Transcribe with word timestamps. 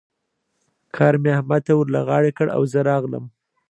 کار 0.95 1.13
مې 1.21 1.29
احمد 1.37 1.61
ته 1.67 1.73
ور 1.75 1.87
له 1.95 2.01
غاړې 2.07 2.31
کړ 2.37 2.47
او 2.55 2.61
زه 2.71 2.79
راغلم. 2.89 3.23